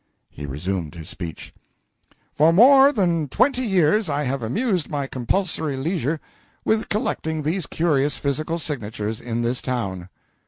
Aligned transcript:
He 0.31 0.47
resumed 0.47 0.95
his 0.95 1.09
speech: 1.09 1.53
"For 2.33 2.51
more 2.51 2.91
than 2.91 3.29
twenty 3.29 3.61
years 3.61 4.09
I 4.09 4.23
have 4.23 4.41
amused 4.41 4.89
my 4.89 5.05
compulsory 5.05 5.77
leisure 5.77 6.19
with 6.65 6.89
collecting 6.89 7.43
these 7.43 7.67
curious 7.67 8.17
physical 8.17 8.57
signatures 8.57 9.21
in 9.21 9.43
this 9.43 9.61
town. 9.61 10.09